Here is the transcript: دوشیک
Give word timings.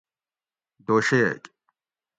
دوشیک 0.87 1.41